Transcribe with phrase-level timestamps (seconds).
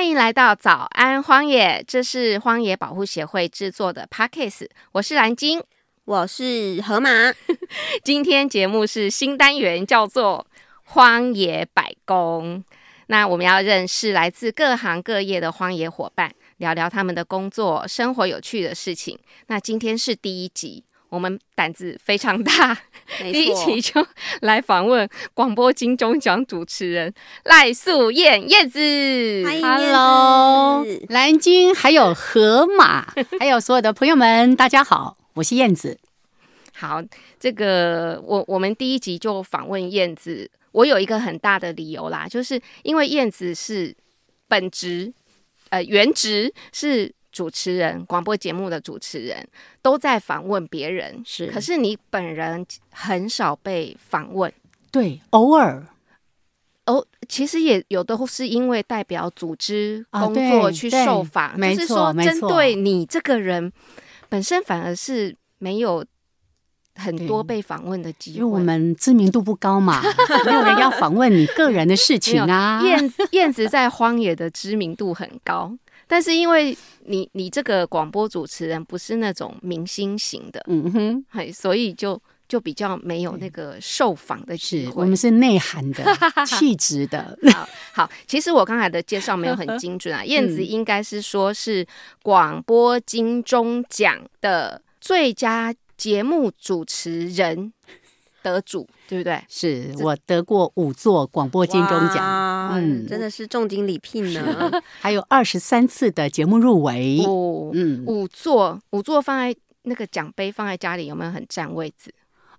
[0.00, 5.62] 欢迎来到早安荒野，这是荒野保护协会制作的 Podcast，我是蓝鲸。
[6.06, 7.10] 我是河马，
[8.02, 10.46] 今天节目是新单元，叫做
[10.84, 12.64] 荒野百工。
[13.08, 19.18] 那我们要认识来自各行各业的荒野伙伴，聊聊他们的工作、生活有趣的事情。
[19.48, 22.78] 那今天是第一集，我们胆子非常大，
[23.18, 23.64] 第一错。
[23.66, 24.06] 集就
[24.42, 27.12] 来访问广播金钟奖主持人
[27.44, 28.78] 赖素燕燕子。
[29.44, 31.06] 欢迎 Hello，燕子。
[31.08, 35.98] 蓝鲸，还有河马， 还有所有的朋友们，大家好，我是燕子。
[36.72, 37.02] 好，
[37.40, 43.94] 这个我我们第一集就访问燕子，我有一个很大的理由啦，就是因为燕子是
[44.46, 45.12] 本职
[45.70, 49.46] 呃原职是主持人，广播节目的主持人，
[49.80, 54.52] 都在访问别人，是可是你本人很少被访问。
[54.90, 55.86] 对，偶尔
[56.86, 63.72] 哦，其实也有的是因为代表组织啊工作去受访，没就是说针对你这个人
[64.28, 66.04] 本身反而是没有
[66.96, 68.38] 很多对被访问的机会。
[68.38, 70.02] 因为我们知名度不高嘛，
[70.44, 72.82] 没有人要访问你个人的事情啊。
[72.84, 75.72] 燕燕子在荒野的知名度很高，
[76.10, 85.02] 但是因为你你这个广播主持人不是那种明星型的，嗯哼，嘿，所以就就比较没有那个受访的机会。
[85.02, 86.04] 我们是内涵的、
[86.44, 87.38] 气质的。
[87.54, 90.24] 好好，其实我刚才的介绍没有很精准啊。
[90.26, 91.86] 燕子应该是说是
[92.24, 97.72] 广播金钟奖的最佳节目主持人
[98.42, 99.42] 得主，对不对？
[99.48, 104.70] 是我得过五座广播金钟奖，嗯真的是重金礼聘呢。
[105.00, 107.22] 还有二十三次的节目入围。
[107.26, 112.12] 哦，嗯，五座五座放在那个奖杯放在家里有没有很占位置？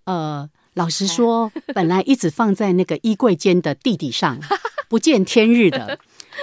[0.06, 4.40] 呃，老实说， 本来一直放在那个衣柜间的地底上，
[4.90, 6.00] 不见天日的，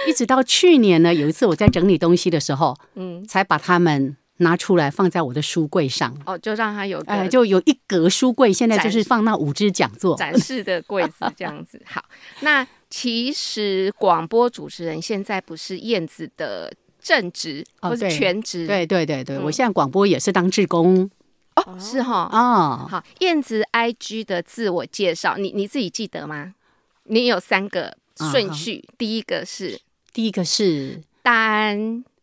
[0.07, 6.13] 一直到去年呢，有一次我在整理东西的时候，嗯，才把它们拿出来放在我的书柜上。
[6.25, 10.17] 哦，就让它有个哎，就有一格书柜，现在就是放那五支讲座。
[10.17, 11.81] 展示的柜子 这样子。
[11.85, 12.03] 好，
[12.41, 21.09] 那其实广播主持人现在不是燕子的正职或是全职，对对对对，嗯我现在广播也是当志工
[21.55, 22.29] 哦，是哈。
[22.31, 22.87] 哦。
[22.89, 26.55] 好，燕子 IG 的自我介绍，你你自己记得吗？
[27.03, 27.97] 你有三个
[28.31, 29.79] 顺序，第一个是
[30.13, 31.73] 第一个是大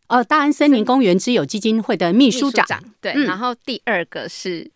[0.08, 4.70] 安哦，大安森林公园之友基金会的秘秘书长，对，嗯然后第二个是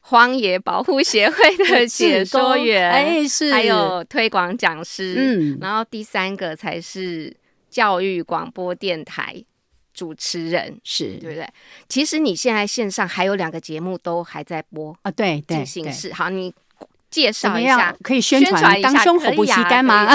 [0.00, 7.34] 荒野保护协会的 解说员，哎是，还有推广讲师，嗯然后第三个才是
[7.68, 9.44] 教育广播电台
[9.92, 11.48] 主持人，是对不对？
[11.88, 16.54] 其实你现在线上还有两个节目都还在播啊，对对对，进行式，好，你
[17.10, 17.96] 介怎么绍一下样？。
[18.02, 20.06] 可以宣传当胸口不吸干吗？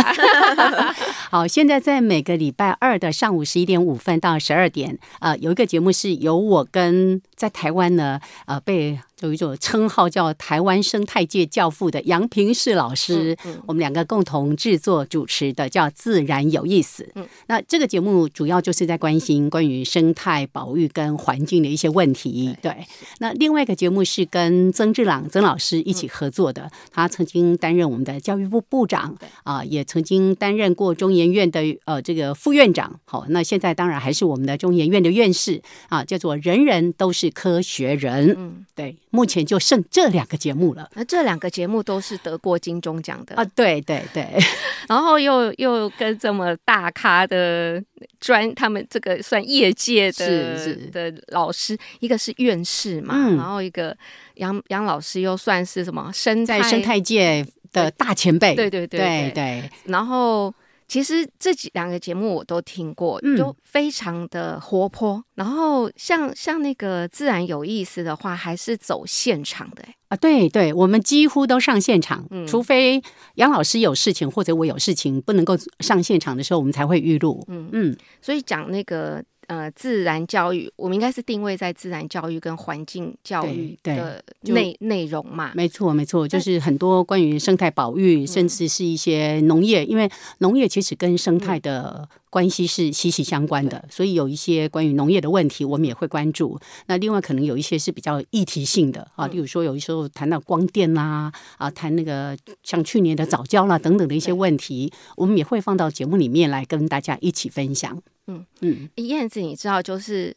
[1.32, 17.04] 好，现在在每个礼拜二的上午十一点五分到十二点，呃，有一个节目是由我跟在台湾呢，呃，被有一种称号叫台湾生态界教父的杨平世老师，嗯嗯我们两个共同制作主持的叫《自然有意思》。
[17.16, 22.56] 嗯那这个节目主要就是在关心关于生态保育跟环境的一些问题。
[22.62, 22.86] 对，
[23.20, 33.00] 那另外一个节目是跟曾志朗曾老师一起合作的，他曾经担任我们的教育部部长对啊、也曾经担任过中研院的呃这个副院长。
[33.06, 38.34] 好，那现在当然还是我们的中研院的院士啊，叫做人人都是科学人。
[38.38, 40.90] 嗯，对，目前就剩这两个节目了。
[40.96, 43.36] 那这两个节目都是得过金钟奖的。
[43.36, 44.28] 啊，对对对，
[44.90, 47.80] 然后又又跟这么大咖的
[48.20, 53.38] 专，他们这个算业界的的老师，一个是院士嘛，嗯。
[53.38, 53.96] 然后一个
[54.36, 58.56] 杨杨老师又算是什么生态在生态界的大前辈。
[58.56, 59.32] 对对对对。
[59.32, 59.70] 对对。
[59.86, 60.52] 然后
[60.94, 63.36] 其实这几两个节目我都听过，嗯。
[63.36, 65.24] 都非常的活泼。
[65.34, 69.96] 然后像像那个自然有意思的话，还是走现场的、欸。
[70.10, 72.46] 啊，对对，我们几乎都上现场，嗯。
[72.46, 73.02] 除非
[73.36, 77.44] 杨老师有事情或者我有事情不能够上现场的时候，我们才会预录。
[77.48, 77.68] 嗯。
[77.72, 85.52] 嗯，所以讲那个呃自然教育，我们应该是定位在自然教育跟环境教育的内内容嘛。
[85.56, 90.10] 没错没错，就是很多关于生态保育，嗯甚至是一些农业，因为
[90.40, 96.60] 农业其实跟生态的关系是息息相关的，所以有一些关于农业的问题，我们也会关注。
[96.88, 108.02] 那另外可能有一些是比较议题性的啊，例如说有时候谈到光电啦，啊，谈那个像去年的早教啦等等的一些问题，我们也会放到节目里面来跟大家一起分享。
[108.26, 110.36] 嗯嗯，燕子，你知道，就是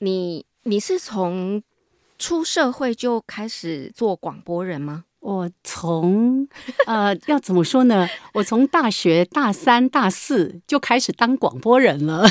[0.00, 1.62] 你你是从
[2.18, 5.05] 出社会就开始做广播人吗？
[5.20, 6.46] 我从
[6.86, 8.08] 呃 要怎么说呢？
[8.34, 12.28] 我从大学大三、大四就开始当广播人了。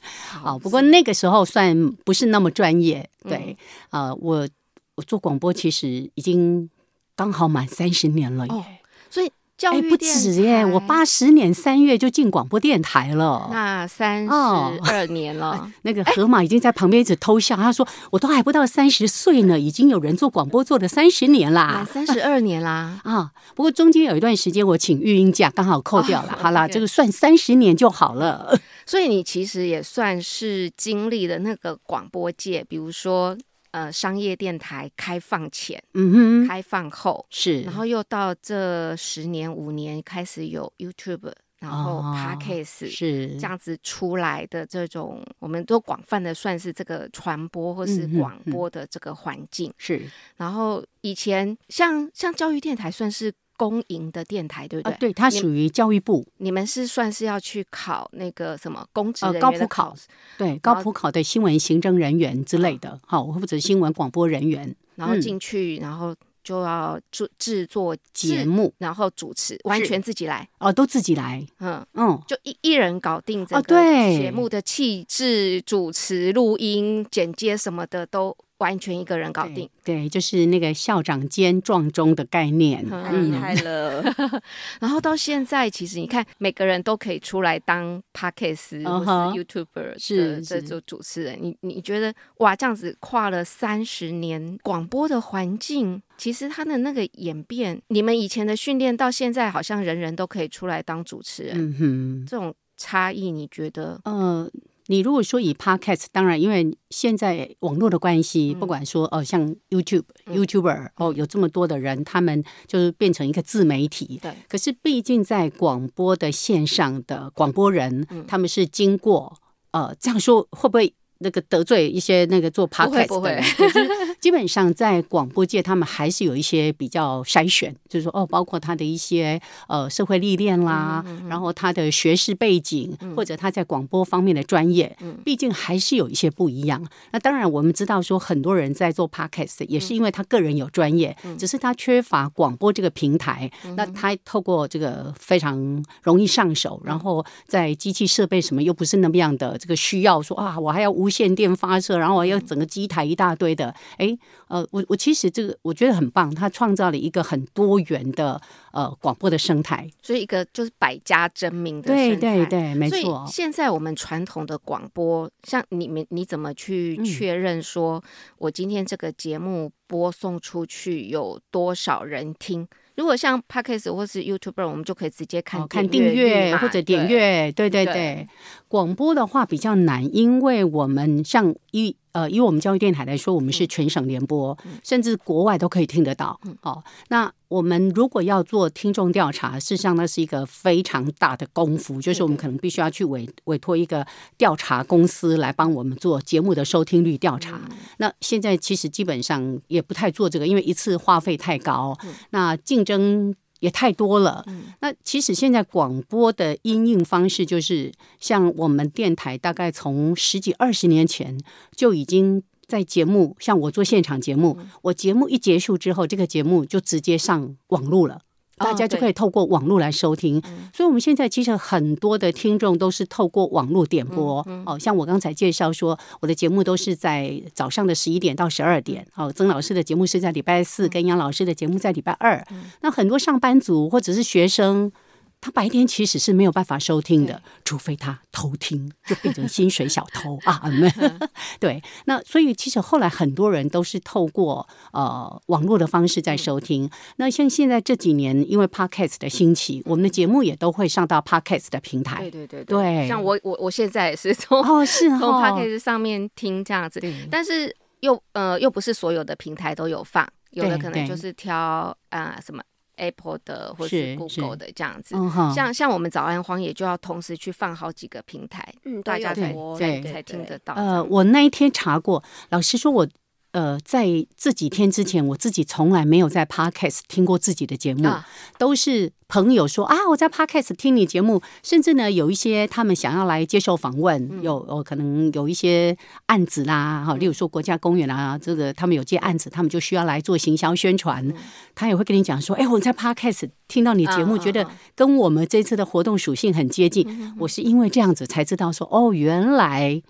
[0.00, 3.08] 好，不过那个时候算不是那么专业。
[3.22, 3.56] 对，
[3.90, 4.48] 呃，我
[4.94, 6.70] 我做广播其实已经
[7.16, 8.52] 刚好满三十年了耶。
[8.52, 8.64] 哦
[9.10, 10.64] 所以教哎，不止耶！
[10.64, 13.48] 我八十年三月就进广播电台了。
[13.50, 23.00] 那三十哦二年了，那个河马已经在旁边一直偷笑，他说：“我都还不到三十岁呢，已经有人做广播做了三十年满啦。”三十二年啦。
[23.02, 26.32] 啊，不过中间有一段时间我请育婴假，刚好扣掉了。
[26.34, 28.56] 哦好啦这个算三十年就好了。
[28.86, 33.36] 所以你其实也算是经历了那个广播界，比如说
[33.78, 43.28] 呃商业电台开放前、嗯哼，开放后，是，然后又到这十年五年开始有 YouTube，然后哦 Podcast、是。
[43.38, 49.72] 这样子出来的这种，我们都广泛的算是这个传播或是广播的这个环境。
[49.78, 50.02] 是。
[50.36, 59.94] 然后以前像像教育电台算是公营的电台，对不啊对？，对，它你属于教育部，你们是算是要去考那个什么公职呃人高普考。
[60.38, 64.74] 对，高普考的新闻行政人员之类的，好，或者新闻广播人员。
[64.94, 65.20] 然后嗯。
[65.20, 68.72] 进去，然后就要制制作制，节目。
[68.78, 71.84] 然后主持，完全自己来，哦，都自己来，嗯。
[71.94, 74.16] 嗯，就一一人搞定整哦个对。
[74.16, 79.68] 节目的气质、主持、录音、剪接什么的，都完全一个人搞定。
[79.84, 84.02] 对，对，就是那个校长兼撞钟的概念，嗯太厉害了，
[84.80, 91.38] 然后到现在，其实你看，每个人都可以出来当 podcast 或嗯哼是 YouTuber 是的这是种主持人。
[91.40, 102.26] 你你觉得哇，这样子跨了三十年广播的环境，其实它的那个演变，你们以前的训练到现在，好像人人都可以出来当主持人，嗯哼。
[102.26, 104.00] 这种差异，你觉得？
[104.04, 104.48] 呃，
[104.90, 114.18] 你如果说以 podcast，当然因为现在网络的关系，不管说哦、像 YouTube、YouTuber 哦，有这么多的人，他们就是变成一个自媒体。
[114.22, 119.36] 对可是毕竟在广播的线上的广播人，嗯他们是经过
[119.72, 120.94] 呃，这样说会不会？
[121.18, 123.88] 那个得罪一些那个做 podcast 的人，可是
[124.20, 136.86] 基本上在广播界，他们还是有一些比较筛选，就是说哦，包括他的一些呃社会历练啦，然后他的学识背景，或者他在广播方面的专业，毕竟还是有一些不一样。
[137.10, 143.50] 那当然，我们知道说很多人在做 podcast 也是因为他个人有专业，只是他缺乏广播这个平台。
[143.76, 153.74] 那他透过这个非常容易上手，然后在机器设备什么又不是那么样的这个需要，说啊，我还要无线电发射，然后我要整个机台一大堆的。
[153.96, 154.16] 哎，
[154.48, 158.40] 呃，我我其实这个我觉得很棒，它创造了一个很多元的
[158.72, 159.88] 呃广播的生态。
[160.02, 163.24] 所以一个就是百家争鸣的对生态对对，没错。
[163.28, 168.02] 现在我们传统的广播，像你们你怎么去嗯确认说，
[168.38, 172.66] 我今天这个节目播送出去有多少人听？
[172.98, 177.06] 如果像 Podcast 或是 YouTuber，我们就可以直接看哦，看订订阅或者点。
[177.08, 178.28] 阅，对对对对。
[178.66, 186.38] 广播的话比较难，因为我们像以呃以我们教育电台来说，我们是全省联播，甚至国外都可以听得到。
[186.62, 197.60] 哦，那我们如果要做听众调查，事实上那是一个非常大的功夫，就是我们可能必须要去委委托一个调查公司来帮我们做节目的收听率调查。
[197.98, 201.96] 那现在其实基本上也不太做这个，因为一次花费太高，
[202.30, 204.44] 那竞争也太多了。
[204.80, 211.38] 那其实现在广播的音应方式，就是像我们电台大概从十几二十年前
[211.74, 212.42] 就已经。
[212.68, 218.20] 在节目，像我做现场节目，我节目一结束之后，这个节目就直接上网络了。
[218.58, 220.40] 大家就可以透过网络来收听，
[220.74, 224.46] 所以我们现在其实很多的听众都是透过网络点播。
[224.66, 229.06] 哦，像我刚才介绍说，我的节目都是在早上的十一点到十二点。
[229.14, 232.44] 哦，曾老师的节目是在礼拜四，跟杨老师的节目在礼拜二。
[232.82, 234.92] 那很多上班族或者是学生。
[235.40, 240.62] 他白天其实是没有办法收听的，除非他偷听，就变成薪水小偷 啊！
[241.60, 246.90] 对，那所以其实后来很多人都是透过呃网络的方式在收听。
[247.16, 252.22] 那像现在这几年，因为 Podcast 的兴起，我们的节目也都会上到 Podcast 的平台。
[252.22, 262.62] 对对对对像我我我现在也是从哦，是 从哦，Podcast 上面听这样子，但是又呃又不是所有的平台都有放，有的可能就是挑啊、呃什么
[262.98, 265.16] Apple 的或是是 Google 的这样子。
[265.16, 270.74] 嗯，像像我们早安荒野就要同时去放好几个平台，嗯，大家才才才听得到。
[270.74, 273.08] 呃，我那一天查过，老实说我。
[273.52, 278.26] 呃，在这几天之前，我自己从来没有在 Podcast 听过自己的节目，啊。
[278.58, 284.42] 都是朋友说啊，我在 Podcast 听你节目，甚至呢有一些他们想要来接受访问，嗯。
[284.42, 291.34] 有哦可能有一些案子啦，哈，例如说国家公园啊，这个他们有接案子，他们就需要来做行销宣传，嗯。
[291.74, 300.02] 他也会跟你讲说，哎，我在 Podcast 听到你节目，觉得嗯跟我们这次的活动属性很接近，我是因为这样子才知道说，哦，原来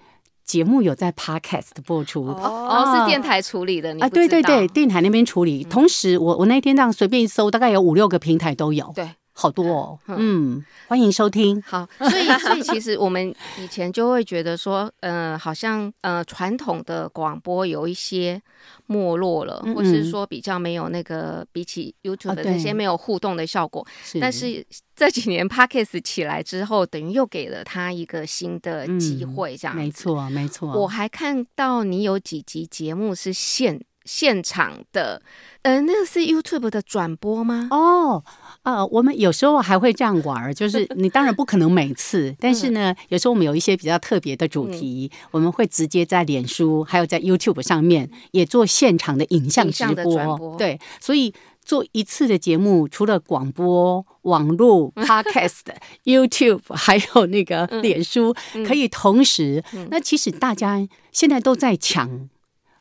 [0.49, 2.25] 节目有在 Podcast 播出。
[2.25, 5.63] 哦，是电台处理的，你啊，对对对，电台那边处理。
[5.63, 9.11] 同时，我我那天这样随便一搜，大概有五六个平台都有，对。
[9.41, 9.99] 好多哦。
[10.09, 11.63] 嗯，欢迎收听。
[11.63, 18.43] 好，所以所以其实我们以前就会觉得说，呃，好像呃传统的广播有一些
[18.87, 23.87] 没落了，嗯或是说比较没有那个比起 YouTube 的这些没有互动的效果。
[24.03, 24.67] 是但是
[24.97, 29.89] 这几年 Podcast 起来之后，等于又给了他一个新的机会，这样、没。
[29.93, 30.73] 错，没错。
[30.73, 35.21] 我还看到你有几集节目是现现场的，
[35.63, 37.69] 呃，那个是 YouTube 的转播吗？
[37.71, 38.25] 哦，
[38.63, 51.33] 呃，我们有时候还会这样玩儿，就是 你当然不可能每次，但是呢，有时候我们有一些比较特别的主题，我们会直接在脸书还有在 YouTube 上面也做现场的影像直播对，所以。
[51.69, 55.65] 做一次的节目，除了广播、网络、Podcast、
[56.05, 58.35] YouTube，还有那个脸书，
[58.67, 59.63] 可以同时。
[59.91, 62.31] 那其实大家现在都在抢，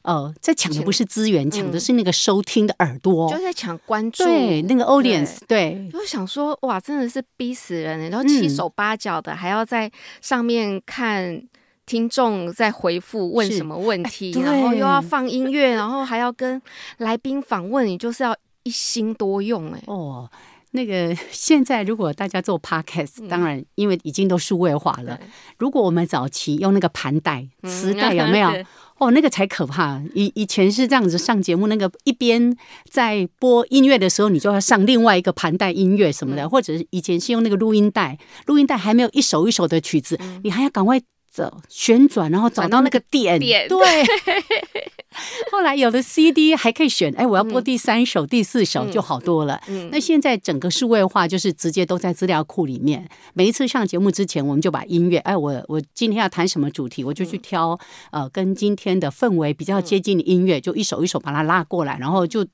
[0.07, 3.29] 呃，在抢的不是资源，抢的是那个收听的耳朵。
[3.29, 8.09] 就在抢关注，对，那个 audience，对，就想说，哇，真的是逼死人欸！
[8.09, 11.43] 然后七手八脚的，还要在上面看
[11.85, 16.61] 听众在回复问什么问题，哎然后又要放音乐，然后还要跟
[16.99, 18.33] 来宾访问，你就是要
[18.63, 20.29] 一心多用哎、哦。
[20.71, 25.19] 那个现在如果大家做 podcast，、当然因为已经都数位化了。
[25.57, 28.51] 如果我们早期用那个盘带、磁带，有没有？
[28.51, 28.65] 对
[28.99, 30.01] 哦，那个才可怕。
[30.15, 32.57] 以以前是这样子上节目，那个一边
[32.89, 43.39] 在播音乐的时候，你就要上另外一个盘带音乐什么的，嗯或者是以前是用那个录音带，录音带还没有一首一首的曲子，你还要赶快走旋转，然后找到那个点。
[43.39, 43.77] 点 对。
[45.51, 49.59] 后来有的 CD 还可以选，哎，我要播第三首、第四首就好多了。
[49.67, 53.09] 嗯那现在整个数位化就是直接都在资料库里面。
[53.33, 57.79] 每一次上节目之前，我们就把音乐，哎，我我今天要谈什么主题，我就去挑
[58.11, 62.45] 呃跟今天的氛围比较接近的音乐，就一首一首把它拉过来，然后就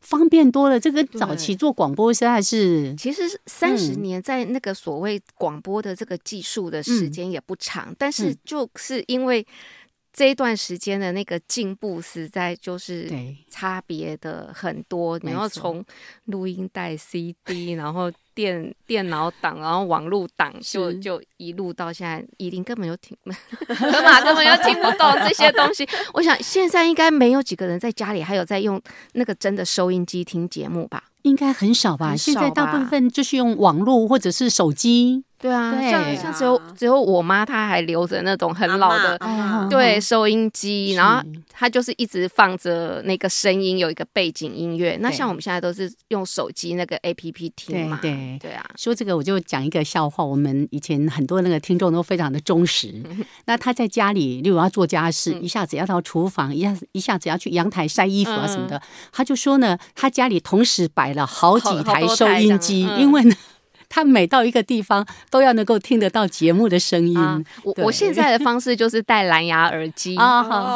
[0.00, 0.78] 方便多了。
[0.78, 9.46] 这个早期做广播实在是其实三十嗯年在那个所谓广播的这个技术的时间也不长，但是嗯就是因为
[10.12, 13.08] 这一段时间的那个进步，实在就是
[13.48, 15.18] 差别的很多。
[15.20, 15.84] 你要从
[16.24, 25.84] 录音带、CD，然后电电脑党，然后网络党，就就一路到现在，以琳根本就听， 河马根本就听不懂这些东西。
[26.14, 28.80] 我想现在应该没有几个人在家里还有在用
[29.14, 31.02] 那个真的收音机听节目吧？
[31.22, 32.10] 应该很少吧？
[32.10, 35.24] 很现在大部分就是用网络或者是手机。
[35.40, 39.18] 对啊，对像像只有只有我妈，她还留着那种很老的
[39.70, 44.98] 对收音机，然后她就是一直放着那个声音，有一个背景音乐。
[45.00, 50.24] 那像我们现在都是用手机那个 A P P 听嘛，对对对啊，说这个，我就讲一个笑话。
[50.24, 53.02] 我们以前很多那个听众都非常的忠实。
[53.44, 63.34] 那他在家里，例如要做家事，嗯一下子要到厨房，一下子一下子要去阳台晒衣服啊嗯什么的，他就说呢，他家里同时摆了好几台收音机，嗯因为呢。
[63.88, 67.16] 他每到一个地方都要能够听得到节目的声音。
[67.16, 70.16] 啊，我我现在的方式就是戴蓝牙耳机。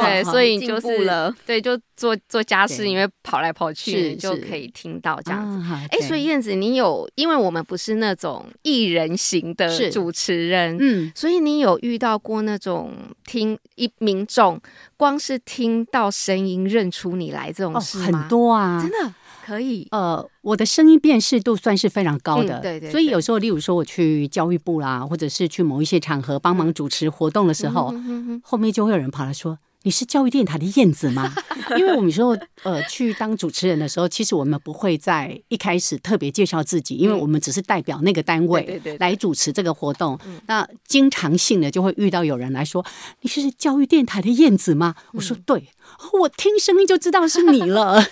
[0.00, 1.34] 对，所以进步就是了。
[1.46, 5.58] 对，就做做家事，因为跑来跑去就可以听到这样子。
[5.58, 12.92] 啊哎、所以燕子，你有，因为我们不是那种艺人型的主持人，嗯，所以你有遇到过那种
[13.26, 14.60] 听一民众
[14.96, 18.20] 光是听到声音认出你来这种哦，事吗？
[18.20, 19.14] 很多啊，真的
[19.44, 19.86] 可以。
[19.90, 29.58] 呃，我的声音辨识度算是非常高的，嗯对对所以有时候，例如说我去教育部啦，或者是去某一些场合帮忙主持活动的时候，嗯哼哼后面就会有人跑来说。
[29.84, 31.34] 你是教育电台的燕子吗？
[31.76, 40.16] 因为我们说呃去当主持人的时候，其实我们不会在一开始特别介绍自己，因为我们只是代表那个单位来主持这个活动。
[40.46, 42.86] 那经常性的就会遇到有人来说
[43.22, 45.58] ：“你是教育电台的燕子吗？”我说：“嗯对，
[45.98, 48.06] 哦我听声音就知道是你了。”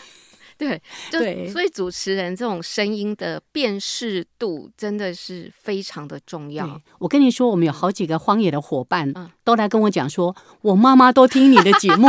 [0.60, 12.08] 对，就对所以主持人这种声音的辨识度真的是非常的重要。，我跟你说，我们有好几个荒野的伙伴嗯都来跟我讲说，我妈妈都听你的节目。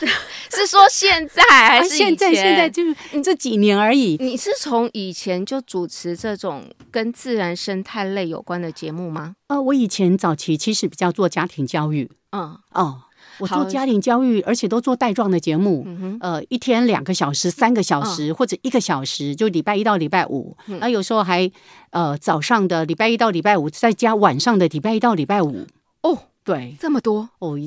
[0.00, 0.06] 是
[0.64, 4.16] 是说现在还啊是以现在前现在就是这几年而已。
[4.18, 9.36] 你是从以前就主持这种跟自然生态类有关的节目吗？
[9.48, 13.02] 呃，我以前早期其实比较做家庭教育嗯哦，
[13.38, 15.86] 我做家庭教育，而且都做带状的节目。
[16.20, 20.56] 呃，一天两个小时、三个小时、或者一个小时，就礼拜一到礼拜五。
[20.66, 21.50] 嗯那、有时候还
[21.90, 25.66] 呃早上的礼拜一到礼拜五，再加晚上的礼拜一到礼拜五。
[26.02, 27.58] 哦，对，这么多，哦，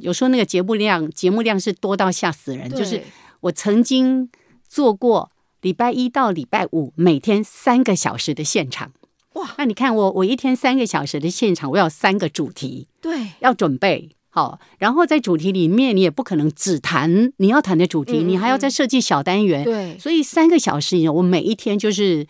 [0.00, 2.70] 有时候那个节目量节目量是多到吓死人。
[2.70, 3.02] 就是
[3.40, 4.28] 我曾经
[4.68, 8.92] 做过礼拜一到礼拜五每天三个小时的现场。
[9.34, 19.64] 哇那你看我我一天三个小时的现场，我要有三个主题对，要准备好，然后在主题里面你也不可能只谈你要谈的主题，你还要再设计小单元。
[19.64, 22.24] 对，所以三个小时以后，我每一天就是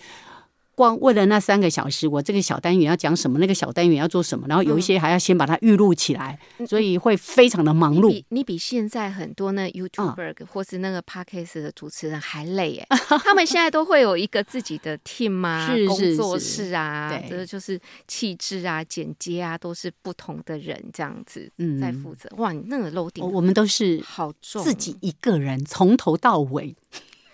[0.74, 8.08] 光为了那三个小时，我这个小单元要讲什么，那个小单元要做什么，然后有一些还要先把它预录起来，所以会非常的忙碌。
[8.08, 12.86] 你比你比现在很多那 YouTuber、或是那个 Podcast 的主持人还累耶，
[13.22, 17.28] 他们现在都会有一个自己的 team 啊，是是工作室啊，对。
[17.28, 21.80] 这就是气质啊、剪接啊，都是不同的人这样子嗯。
[21.80, 22.28] 在负责。
[22.36, 26.74] 哇，你那个 loading 我我们都是好重，自己一个人从头到尾，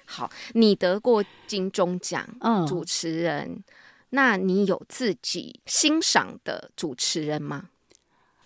[0.07, 0.31] 好。
[0.55, 3.63] 你得过金钟奖嗯，主持人，
[4.11, 7.65] 那你有自己欣赏的主持人吗？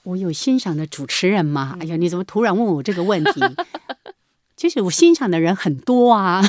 [0.04, 1.76] 我有欣赏的主持人吗？
[1.76, 3.40] 嗯哎呀，你怎么突然问我这个问题？
[4.56, 6.42] 其 实我欣赏的人很多啊，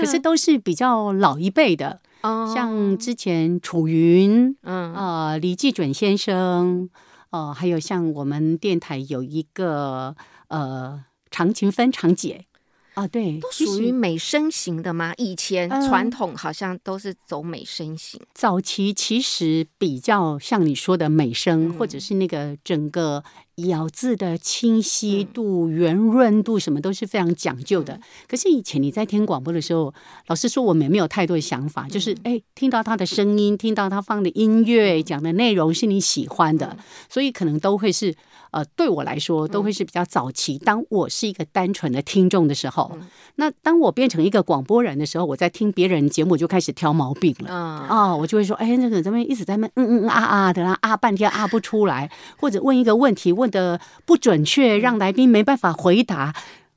[0.00, 6.88] 可是都是比较老一辈的，哦像之前楚云，嗯呃，李济准先生，
[7.30, 10.16] 呃，还有像我们电台有一个
[10.48, 12.46] 呃常勤分常姐
[12.94, 15.12] 啊，对，都属于美声型的吗？
[15.16, 18.20] 以前嗯传统好像都是走美声型。
[18.34, 23.22] 早期其实比较像你说的美声，嗯或者是那个整个
[23.56, 28.00] 咬字的清晰嗯度、圆润度，什么都是非常讲究的。
[28.28, 29.92] 可是以前你在听广播的时候，
[30.28, 36.76] 老实说，我们也没有太多的想法，就是嗯哎，听到他的声音，听到他放的音乐，讲的内容是你喜欢嗯的，
[37.08, 38.14] 所以可能都会是
[38.54, 40.56] 呃，对我来说都会是比较早期。
[40.58, 47.52] 当我是一个单纯的听众的时候，嗯那当我变成一个广播人的时候，我在听别人节目就开始挑毛病了。
[47.52, 56.32] 啊，哦，我就会说，哎，那个咱们一直在那嗯嗯嗯啊啊的啦，啊半天啊不出来，或者问一个问题问的不准确，让来宾没办法回答，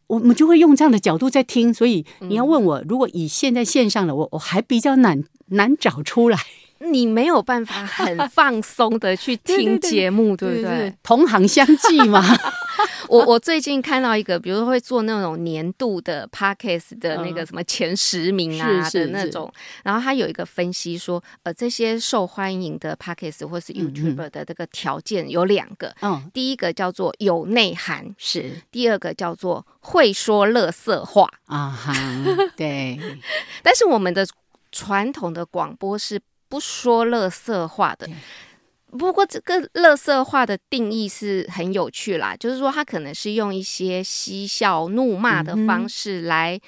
[0.07, 1.71] 我们就会用这样的角度在听。
[1.71, 6.39] 所以你要问我，如果以现在线上的我，我还比较难难找出来，
[6.79, 10.93] 你没有办法很放松的去听节目， 对不对？？
[11.03, 12.23] 同行相忌嘛，
[13.09, 17.47] 我我最近看到一个，比如说会做那种年度的 podcast 的那个嗯。
[17.47, 19.49] 什么前十名啊的那种，
[19.83, 28.61] 然后他有一个分析说，呃，这些受欢迎的 podcast 或是 YouTuber 的这个条件有两个，嗯，第一个叫做有内涵，是。
[28.69, 31.29] 第二个叫做会说乐色话。
[31.45, 31.93] 啊哈，
[32.57, 32.99] 对，
[33.63, 34.27] 但是我们的
[34.71, 38.07] 传统的广播是不说乐色话的。
[38.97, 46.59] 不过这个乐色话的定义是很有趣啦，就是说他可能是用一些嬉笑怒骂的方式来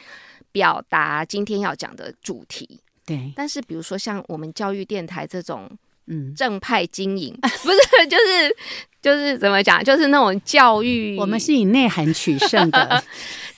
[0.52, 2.82] 表达今天要讲的主题。
[3.06, 5.70] 对，但是比如说像我们教育电台这种
[6.08, 8.56] 嗯，正派经营， 不是就是
[9.02, 13.04] 就是怎么讲，就是那种教育，我们是以内涵取胜的，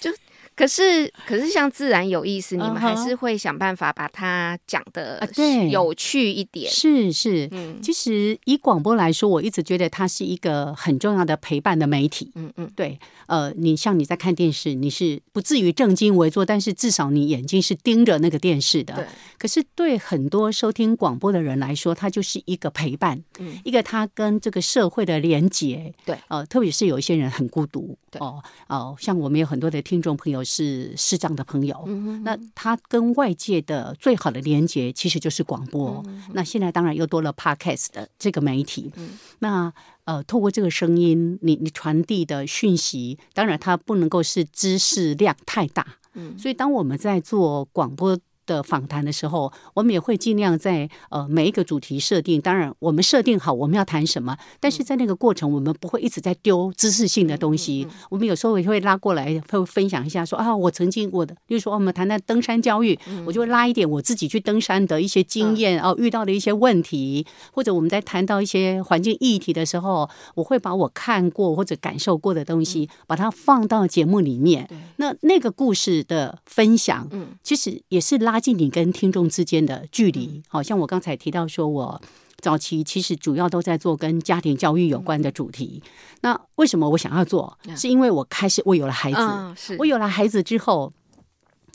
[0.61, 6.71] 可是，可是像自然有意思，你们还是会想办法把它讲的啊对有趣一点。
[6.71, 12.31] 是是，嗯其实以广播来说，我一直觉得它是一个很重要的陪伴的媒体。
[12.35, 18.93] 嗯嗯，对，呃，你像你在看电视，你是不至于正襟危坐，但是至少你眼睛是盯着那个电视的。
[18.93, 19.05] 对，
[19.39, 25.91] 可是对很多收听广播的人来说，它就是一个陪伴，嗯一个他跟这个社会的连接。
[26.05, 27.97] 对，呃，特别是有一些人很孤独。
[28.11, 36.03] 对哦哦，像我们有很多的听众朋友是视障的朋友，嗯那他跟外界的最好的连接其实就是广播。
[36.07, 38.91] 嗯那现在当然又多了 podcast 的这个媒体。
[38.97, 45.85] 嗯那呃，透过这个声音，你你传递的讯息，当然它不能够是知识量太大。
[46.15, 48.19] 嗯所以当我们在做广播。
[48.45, 57.87] 的访谈的时候，我们也会尽量在呃每一个主题设定，当然我们设定好我们要谈什么，但是在那个过程，我们不会一直在丢知识性的东西。
[58.09, 74.69] 我们有时候也会拉过来，会分享一下说啊，我曾经我的，例如说我们谈谈登山教育，我就会拉一点我自己去登山的一些经验哦、遇到的一些问题，或者我们在谈到一些环境议题的时候，我会把我看过或者感受过的东西，把它放到节目里面。
[74.97, 77.29] 那那个故事的分享，嗯。
[77.43, 80.41] 其实也是拉近你跟听众之间的距离。
[80.47, 82.01] 好、像我刚才提到说，我
[82.39, 85.83] 早期其实主要都在做跟家庭教育有关的主题。
[86.21, 87.57] 那为什么我想要做？
[87.75, 90.93] 是因为我开始我有了孩子，嗯，我有了孩子之后。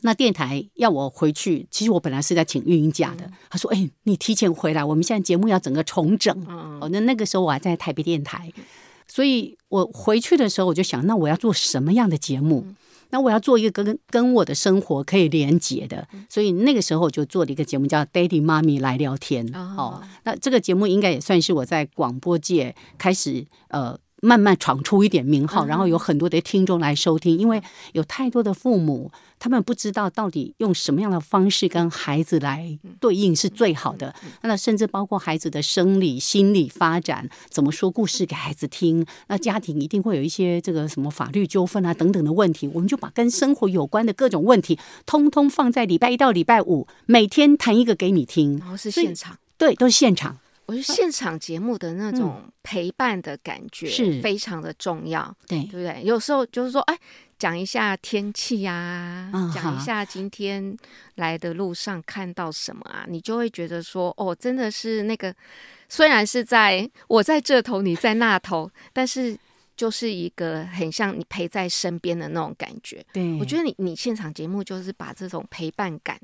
[0.01, 3.27] 那电台要我回去，其实我本来是在请育婴假的。
[3.49, 6.45] 他说：“哎、你提前回来，我们现在节目要整个重整。
[6.47, 8.53] 嗯哦，那那个时候我还在台北电台，
[9.07, 12.63] 所以我回去的时候我就想，那我要做什么样的节目？
[13.09, 20.03] 那我要做一个跟跟我的生活可以连接的，所以那个时候我就做了一个节目叫《Daddy 妈咪来聊天》哦哦。
[20.23, 27.61] 那这个节目应该也算是我在广播界开始呃慢慢闯出一点名号，然后有很多的听众来收听，因为
[27.93, 34.13] 有太多的父母他们不知道到底用什么样的方式跟孩子来对应是最好的。
[34.41, 39.05] 那甚至包括孩子的生理、心理发展，怎么说故事给孩子听。
[39.27, 48.67] 那家庭一定会有一些这个什么法律纠纷啊等等的问题，我们就把跟生活有关的各种问题，通通放在礼拜一到礼拜五，每天谈一个给你听然。
[48.67, 49.37] 后是现场。
[49.59, 50.37] 对，都是现场。
[50.67, 54.21] 我觉得现场节目的那种陪伴的感觉是。
[54.21, 55.63] 非常的重要，对。
[55.63, 56.03] 对不对？
[56.03, 56.97] 有时候就是说，哎，
[57.39, 60.75] 讲一下天气呀、嗯讲一下今天
[61.15, 65.33] 来的路上看到什么啊，你就会觉得说，哦，真的是那个，
[65.87, 69.37] 虽然是在我在这头，你在那头，但是
[69.75, 73.05] 就是一个很像你陪在身边的那种感觉。
[73.13, 76.19] 对，我觉得你你现场节目就是把这种陪伴感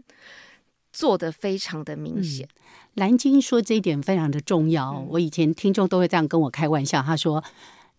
[0.93, 2.47] 做的非常的明显。
[2.93, 4.91] 蓝鲸说这一点非常的重要。
[4.91, 7.43] 嗯我以前听众都会这样跟我开玩笑，他说：“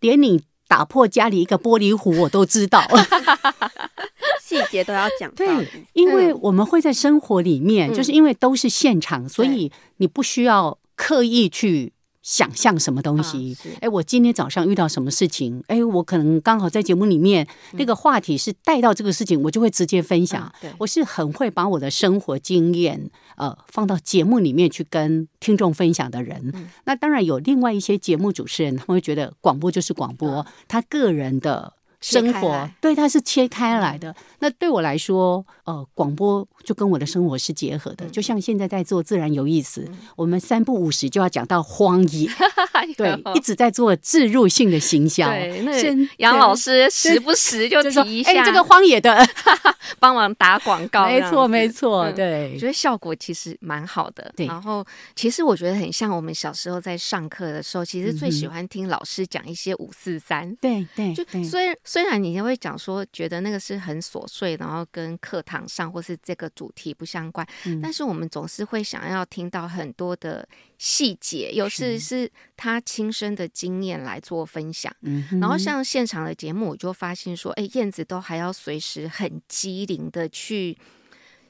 [0.01, 2.81] 连你打破家里一个玻璃壶，我都知道。
[4.41, 5.47] 细节都要讲对，
[5.95, 11.93] 因为我们会在生活里面，嗯就是因为都是现场，所以你不需要刻意去
[12.25, 15.63] 想象什么东西哎、我今天早上遇到什么事情？
[15.69, 20.43] 哎，我可能刚好在节目里面、那个话题是带到这个事情，我就会直接分享。
[20.47, 26.51] 嗯对我是很会把我的生活经验呃放到节目里面去跟听众分享的人。
[26.55, 31.75] 嗯那当然有另外一些节目主持人，他们会觉得广播就是广播，他个人的。
[32.05, 34.15] 生活对它是切开来的。
[34.41, 37.97] 那对我来说，呃，广播就跟我的生活是结合嗯。
[37.97, 38.07] 的。
[38.09, 42.29] 就像现在在做自然有意思，我们三不五时就要讲到荒野，
[42.97, 45.31] 对，一直在做置入性的行销。
[45.31, 49.27] 对，那杨老师时不时就提一下，哎，这个荒野的，
[49.99, 52.13] 帮忙打广告，没错，没错。
[52.13, 52.59] 对。
[52.59, 54.47] 觉，得效果其实蛮好的，对。
[54.47, 54.85] 然后
[55.17, 60.55] 其实我觉得很像我们小时候在上课的时候，其实最喜欢听老师讲一些五四三。
[60.57, 67.81] 对对就对，虽然虽然你会讲说觉得那个是很琐碎，然后跟课堂上或是这个主题不相关，嗯。
[67.81, 72.29] 但是我们总是会想要听到很多的细节，尤其是。
[72.57, 74.93] 他亲身的经验来做分享。
[75.03, 75.57] 嗯然后。
[75.57, 80.77] 像现场的节目，我就发现说，哎，燕子都还要随时很机灵的去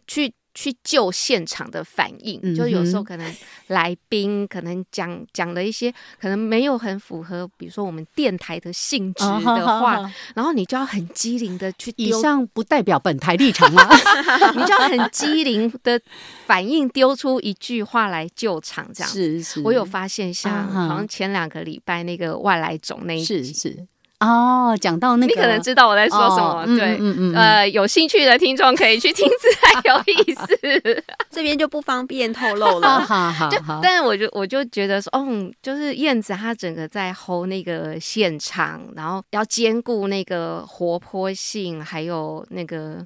[0.07, 3.35] 去去救现场的反应，就有时候可能
[3.67, 13.89] 来宾可能讲讲了一些可能没有很符合，比如说我们电台的性质的话，好好然后你就要很机灵的去以丢，上不代表本台立场啊。
[14.55, 16.01] 你就要很机灵的
[16.47, 19.43] 反应，丢出一句话来救场，这样子。
[19.43, 23.87] 是是，我有发现像，啊好像前两个礼拜那个外来种那一集，是是
[24.25, 31.05] 哦，讲到那个，你可能知道我在说什么，对，嗯嗯嗯呃，有兴趣的听众可以去听，自然有意思。
[31.31, 33.01] 这边就不方便透露了。
[33.01, 43.05] 好 好好，但是我就我就觉得说，嗯，就是燕子她整个在 hold 那个现场，然后要兼顾那个活泼性，还有那个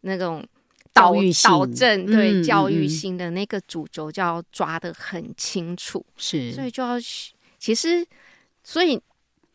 [0.00, 0.42] 那种
[0.92, 6.04] 导教育导正对、嗯教育性的那个主轴就要抓得很清楚。
[6.16, 8.06] 是所以就要去其实，
[8.64, 8.98] 所以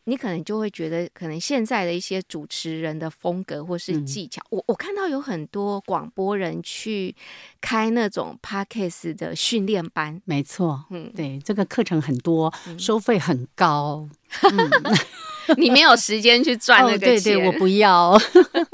[0.04, 7.14] 你可能就会觉得，可能现在的一些主持人的风格或是嗯技巧，我我看到有很多广播人去
[7.60, 14.08] 开那种 podcast 的训练班，没错，嗯，对，这个课程很多，收费很高。
[15.58, 17.36] 你没有时间去赚那个钱。
[17.36, 18.16] 对，我不要。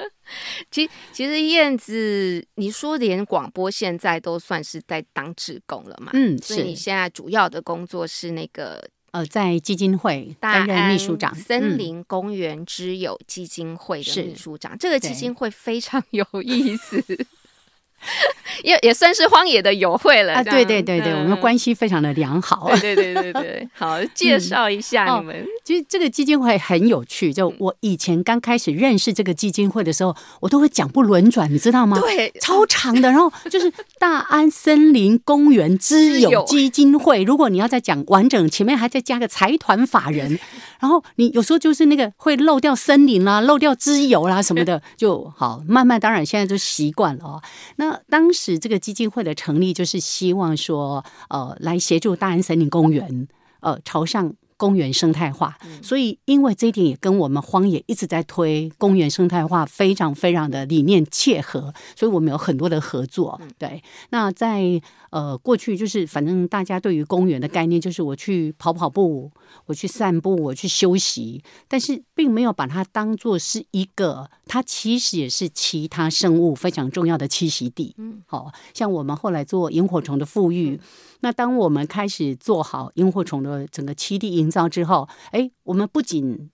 [0.70, 6.10] 其其实燕子，你说连广播现在都算是在当志工了嘛？
[6.12, 8.86] 嗯，所以你是现在主要的工作是那个
[9.18, 11.42] 呃，在基金会担任秘书长，嗯。
[11.42, 14.78] 森林公园之友基金会的秘书长。
[14.78, 17.02] 这个基金会非常有意思，
[18.64, 20.42] 也也算是荒野的友会了。
[20.44, 22.70] 对对对对，我们嗯关系非常的良好。
[22.80, 25.46] 对对对对对，好，介绍一下哦你们。
[25.64, 32.00] 其实这个基金会很有趣，就我以前刚开始认识这个基金会的时候，我都会讲不轮转，你知道吗？
[32.00, 37.22] 对，超长的，然后就是大安森林公园之友基金会。
[37.22, 40.38] 如果你要再讲完整，前面还再加个财团法人，
[40.80, 45.62] 然后你有时候就是那个会漏掉森林啦、漏掉之友啦什么的，就好。
[45.68, 47.42] 慢慢当然现在就习惯了哦。
[47.76, 53.28] 那当时这个基金会的成立，就是希望说，呃，来协助大安森林公园，
[53.60, 54.34] 呃，朝上。
[54.58, 63.40] 公园生态化，所以因为这一点也跟我们荒野一直在推公园生态化非常非常的理念切合，所以我们有很多的合作。
[63.56, 69.30] 对，那在呃过去就是反正大家对于公园的概念就是我去跑跑步，
[69.66, 77.94] 我去散步，我去休息，但是并没有把它当做是一个，它其实也是其他生物非常重要的栖息地。
[77.96, 80.80] 嗯，好像我们后来做萤火虫的富裕。
[81.20, 86.50] 那当我们开始做好萤火虫的整个栖地营造之后，哎，我们不仅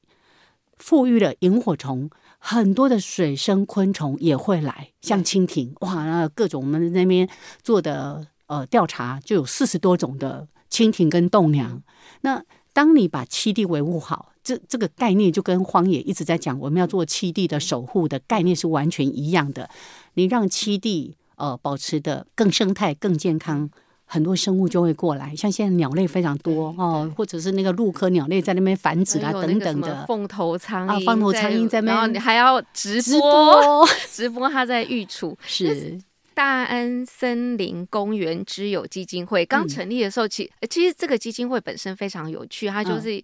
[0.79, 7.29] 富裕了萤火虫，很多的水生昆虫也会来，像蜻蜓，哇，那各种我们那边
[7.63, 11.83] 做的呃调查就有四十多种的蜻蜓跟栋梁。
[12.23, 19.69] 那当你把栖地维护好，这这个概念就跟荒野一直在讲，我们要做栖地的守护的概念是完全一样的。
[20.15, 23.71] 你让栖地呃保持的更生态、更健康。
[24.15, 30.07] 很多生物就会过来，像现在鸟类非常多哦，或者是那个陆科鸟类在那边繁殖啊等等的。
[30.07, 35.37] 凤头苍蝇，凤头苍蝇在那，然后你还要直播 直播它在育雏。
[35.45, 36.01] 是
[36.33, 43.21] 大安森林公园之友基金会刚成立的时候，其其实这个基金会本身非常有趣，它就是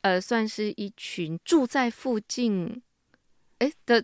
[0.00, 2.80] 呃算是一群住在附近
[3.58, 4.02] 哎的。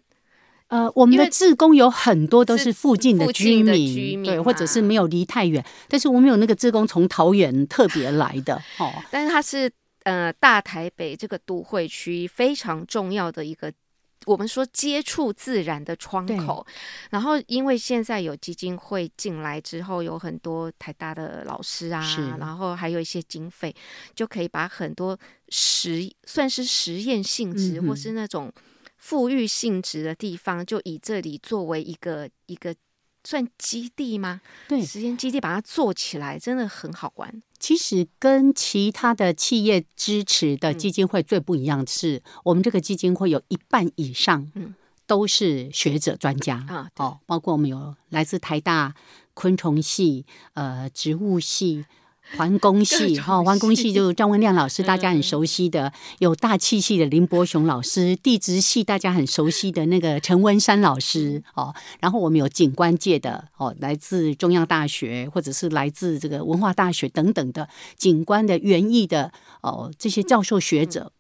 [0.68, 5.64] 呃，我们的志工有很多都是附近的居民，对，或者是没有离太远。
[5.88, 9.70] 但是我们有那个志工从桃园特别来的， 哦，但是他是
[10.02, 13.72] 呃大台北这个都会区非常重要的一个，
[14.24, 16.66] 我们说接触自然的窗口。
[17.11, 22.02] 然后因为现在有基金会进来之后，有很多台大的老师啊，
[22.40, 23.72] 然后还有一些经费，
[24.16, 25.16] 就可以把很多
[25.48, 28.52] 实算是实验性质或是那种。
[29.07, 32.75] 富裕性质的地方，就以这里作为一个一个
[33.23, 34.40] 算基地吗？
[34.66, 37.40] 对，实验基地把它做起来，真的很好玩。
[37.61, 44.75] 其实跟其他的企业支持的基金会最不一样的是，我们这个基金会有一半以上，嗯，
[45.07, 48.97] 都是学者专家啊，哦，包括我们有来自台大
[49.35, 51.85] 昆虫系、呃植物系。
[52.36, 61.74] 环工系哈，环工系就张文亮老师，大家很熟悉的；有大气系的林伯雄老师，地质系大家很熟悉的那个陈文山老师哦。
[62.00, 71.12] 然后我们有景观界的哦，来自中央大学或者是来自这个文化大学等等的景观的园艺的哦，这些教授学者。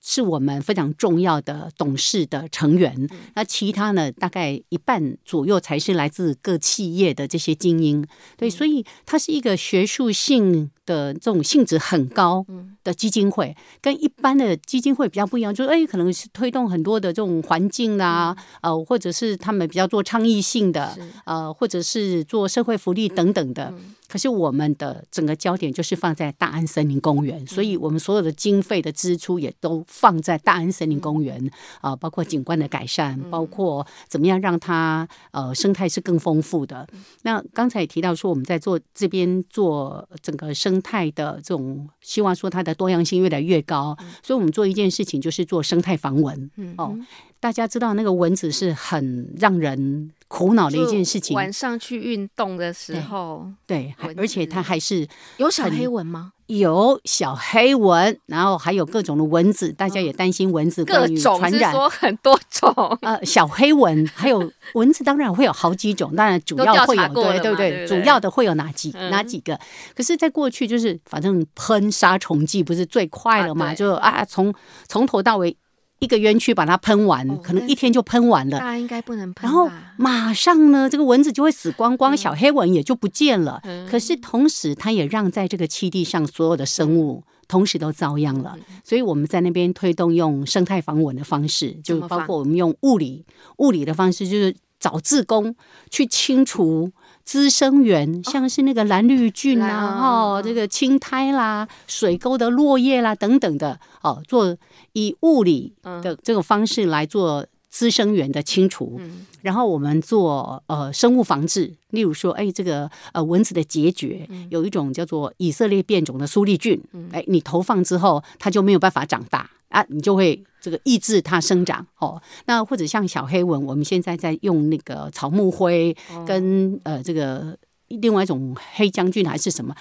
[0.00, 4.10] 是我们非常重要的董事的成员，那其他呢？
[4.12, 8.06] 大概一半左右才是来自各企业的这些精英。
[8.36, 12.46] 对，所以它是一个学术性的这种性质很高
[12.84, 15.52] 的基金会，跟一般的基金会比较不一样。
[15.52, 23.74] 就是哎，可能是推动很多的这种环境啊，呃，或者是他们比较做倡议性的，呃，或者是做社会福利等等的。
[24.08, 31.50] 可是我们的整个焦点就是放在大安森林公园，所以我们所有的经费的支出也都放在大安森林公园
[31.82, 36.88] 啊，包括景观的改善，包括怎么样让它呃生态是更丰富的。
[37.22, 46.98] 那刚才也提到说，我们在做这边做整个生态的这种，希望说它的多样性越来越高，所以我们做一件事情就是做生态防蚊哦。
[47.40, 50.10] 大家知道那个蚊子是很让人。
[50.28, 51.34] 苦恼的一件事情。
[51.34, 56.32] 晚上去运动的时候，对，而且它还是有小黑蚊吗？
[56.46, 62.72] 有小黑蚊，然后还有各种的蚊子，大家也担心蚊子各种传染，说很多种。
[63.02, 69.60] 呃， 小黑蚊还有蚊子，当然会有好几种，当然主要会有对对对，主要的会有哪几哪几个？
[69.94, 73.74] 可是，在过去就是反正喷杀虫剂不是最快了嘛？
[73.74, 74.54] 就啊，从
[74.86, 75.54] 从头到尾。
[76.00, 78.58] 一个园区把它喷完，可能一天就喷完了。
[78.58, 79.42] 大家应该不能喷。
[79.42, 83.60] 然后马上呢，这个蚊子就会死光光，小黑蚊也就不见了。
[83.90, 88.56] 可是同时，它也让在这个栖地上所有的生物同时都遭殃了。
[88.84, 93.24] 所以我们在那边推动用生态防蚊的方式，就包括我们用物理
[93.56, 95.56] 物理的方式，就是找自工
[95.90, 96.92] 去清除。
[97.28, 104.56] 滋生源像是那个蓝绿菌啊，哦，这个青苔啦、水沟的落叶啦等等的，哦，做
[104.94, 108.98] 以物理的这个方式来做滋生源的清除，
[109.42, 116.80] 然后我们做呃生物防治，例如说，哎，这个呃蚊子的孑孓有一种叫做以色列变种的苏利菌，
[117.12, 119.50] 哎，你投放之后它就没有办法长大。
[119.68, 122.20] 啊，你就会这个抑制它生长哦。
[122.44, 127.56] 那或者像小黑蚊，我们现在在用那个草木灰跟呃这个
[127.88, 129.74] 另外一种黑将军还是什么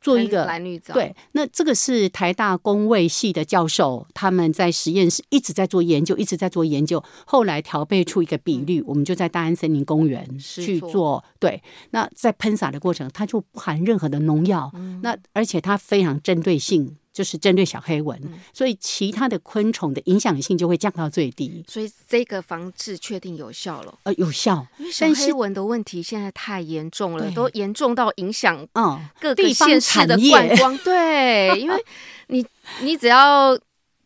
[0.00, 11.24] 做一个蓝绿藻，对，那这个是台大工卫系的教授，他们在实验室一直在做研究，一直在做研究，后来调配出一个比率，我们就在大安森林公园去做。
[11.40, 14.70] 对，那在喷洒的过程，它就不含任何的农药，
[15.02, 18.20] 那而且它非常针对性，就是针对小黑蚊，
[18.52, 23.94] 所以其他的昆虫的影响性就会降到最低，所以这个防治确定有效了。
[24.02, 24.66] 呃，有效。
[24.78, 30.76] 因为小但是黑蚊的问题现在太严重了，都严重到影响嗯，各个地方县市的观光。
[30.78, 31.84] 对，因为
[32.26, 32.44] 你
[32.82, 33.56] 你只要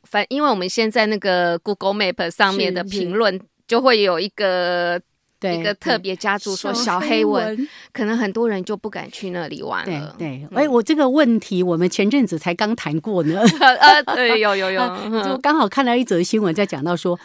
[0.03, 5.07] 反，因为我们现在那个 Google Map 上面的评论就会有一个对
[5.41, 10.15] 一个特别家族说小黑文，可能很多人就不敢去那里玩对了。
[10.19, 13.41] 对，哎、我这个问题我们前阵子才刚谈过呢，
[13.81, 14.81] 呃，对，有有有，
[15.23, 17.19] 就嗯刚好看到一则新闻，在讲到说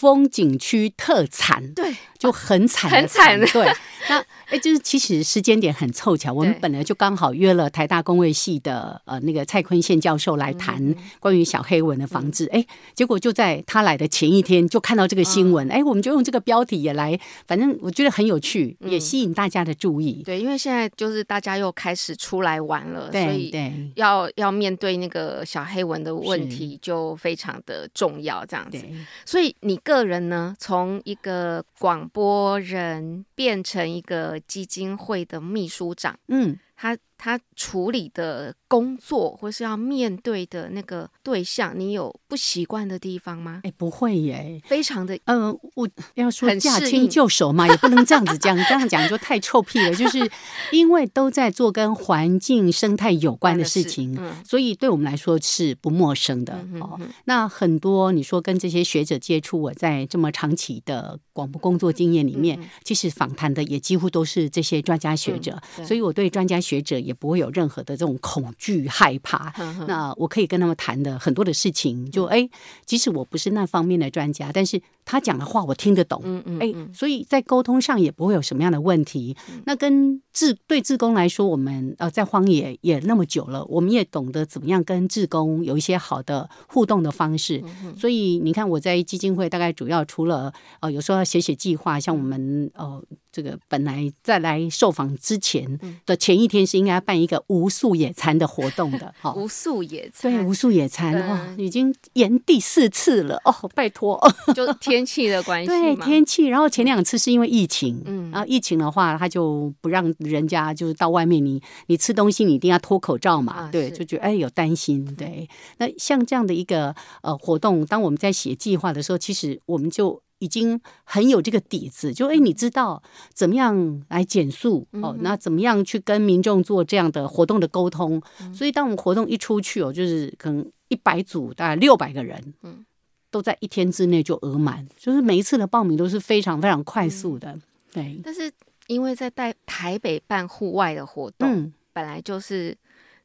[0.00, 3.38] 风景区特产，对，就很惨的很惨。
[3.38, 3.70] 对，
[4.08, 15.52] 那哎，就是其实时间点很凑巧，我们本来就刚好约了台大工卫系的呃那个蔡坤宪教授来嗯谈关于小黑蚊的防治，哎、结果就在他来的前一天就看到这个新嗯。
[15.52, 20.22] 闻，哎、我们就用这个标题也来，反正我觉得很有趣，也嗯吸引大家的注意。
[20.24, 23.70] 对，因为现在就是大家又开始出来玩了，所以对。
[23.96, 28.78] 要要面对那个小黑蚊的问题就非常的重要，这样子。
[29.26, 36.56] 所以你个人呢，从一个广播人变成一个基金会的秘书长，嗯。
[36.76, 43.60] 他他处理的工作或是要面对的那个对象，你有不习惯的地方吗？
[43.62, 49.94] 哎，不会耶，非常的呃，我要说很驾轻就熟嘛，也不能这样子讲，这样讲就太臭屁了。
[49.94, 50.18] 就是
[50.72, 56.98] 因为都在做跟环境生态有关的事情，嗯所以对我们来说是不陌生的、哦。
[57.26, 69.52] 那很多你说跟这些学者接触，我在这么长期的广播工作经验里面，嗯其实访谈的也几乎都是这些专家学者，对所以我对专家学者也不会有任何的这种恐惧害怕。
[69.86, 72.48] 那我可以跟他们谈的很多的事情，就哎，
[72.84, 79.36] 即使我不是那方面的专家，但是他讲的话我听得懂，嗯嗯哎嗯，所以在沟通上也不会有什么样的问题。
[79.66, 87.60] 那跟志对志工来说，我们呃在荒野也那么久了，我们也懂得怎么样跟志工有一些好的互动的方式。
[87.98, 104.20] 所以你看，我在基金会大概主要除了呃有时候要写写计划，像我们呃这个本来在来受访之前的前一天是应该要办一个无素野餐的活动的， 哈、无素野餐，对，无素野餐嗯哇，已经延第四次了哦，拜托。
[104.54, 105.96] 就天气的关系对。
[105.96, 115.48] 天气，然后前两次是因为疫情，嗯然后疫情的话，他就不让人家就是到外面你，你吃东西你一定要脱口罩嘛，对，就觉得哎有担心，对。
[115.78, 120.22] 那像这样的一个呃活动，当我们在写计划的时候，其实我们就。
[120.42, 123.02] 已经很有这个底子，就哎，你知道
[123.34, 125.14] 怎么样来减速哦？
[125.20, 128.22] 那怎么样去跟民众做这样的活动的沟通？
[128.50, 132.82] 所以当我们活动一出去哦，就是可能一百组大概六百个人，嗯
[133.30, 137.58] 都在一天之内就额满，就是每一次的报名都是非常非常快速的。
[137.92, 138.50] 对，但是
[138.86, 142.76] 因为在带台北办户外的活动，嗯，本来就是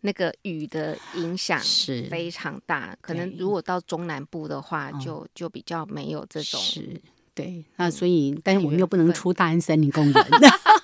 [0.01, 7.01] 那个雨的影响是非常大，可能如果到中南部的话，嗯就就比较没有这种是。
[7.33, 10.13] 对，那所以，但是我们又不能出大安森林公园。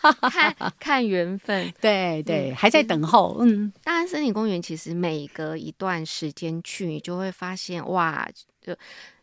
[0.30, 1.74] 看看缘分。
[1.80, 3.38] 对对，嗯还在等候。
[3.40, 8.28] 嗯，大安森林公园其实每隔一段时间去，你就会发现哇，
[8.60, 8.76] 就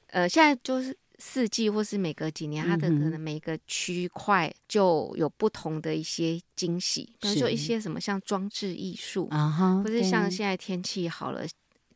[0.09, 11.45] 呃，现在就是四季或是每隔几年，它的可能每个区块就有不同的一些惊喜，比如说一些什么像装置艺术，啊哈，或是像现在天气好了，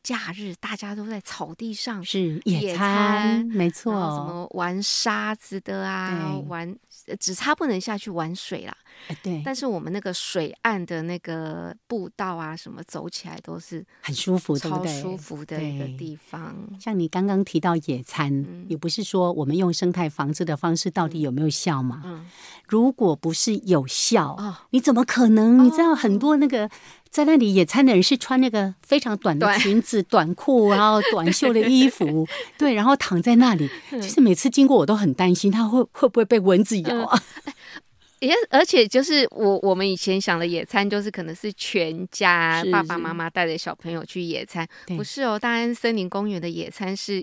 [0.02, 2.04] 假日大家都在草地上。
[2.04, 4.24] 是野野餐餐，没错什。
[4.24, 8.76] 么玩沙子的啊，玩呃只差不能下去玩水啦。
[9.08, 15.00] 哎对，但是我们那个水岸的那个步道啊，什么走起来都是很舒服，超对？
[15.00, 16.56] 舒服的一个地方。
[16.80, 22.02] 像你刚刚提到野餐，嗯也不是说我们用生态防治的方式到底有没有效嘛？
[22.04, 22.26] 嗯
[22.68, 25.64] 如果不是有效，哦，你怎么可能？
[25.64, 26.70] 你知道很多那个
[27.10, 32.26] 在那里野餐的人是穿那个非常短的裙子、短裤，然后短袖的衣服，
[32.56, 33.68] 对，然后躺在那里。
[33.90, 37.22] 嗯其实每次经过我都很担心，他会会不会被蚊子咬啊？
[38.22, 45.36] 也而且就是我我们以前想的野餐，就是可能是全家是爸爸妈妈带着小朋友去野餐，对不是哦。
[45.36, 47.20] 大安森林公园的野餐是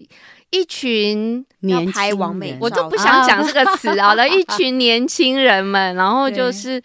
[0.49, 6.81] 一群年要拍轻人完美我就不想讲这个词好了， 一群年轻人们，然后就是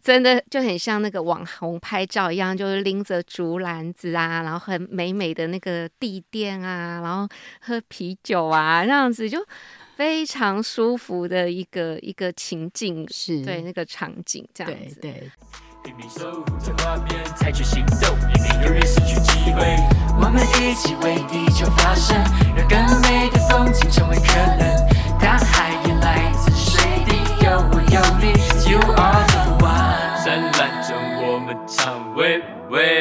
[0.00, 7.28] 真的就很像那个网红拍照一样，就是拎着竹篮子啊，然后很美美的那个地垫啊，然后
[7.62, 9.44] 喝啤酒啊，这样子就
[9.96, 15.00] 非常舒服的一个一个情境，是，对那个场景这样子。
[15.00, 15.32] 对对。
[15.82, 19.62] 拼命守护着画面，采取行动，避免永远失去机会。
[20.20, 22.16] 我们一起为地球发声，
[22.56, 24.60] 让更美的风景成为可能。
[25.20, 28.34] 大海也来自水滴，有我有你
[28.68, 30.24] ，You are the one。
[30.24, 30.90] 灿烂中
[31.22, 33.00] 我们唱，喂喂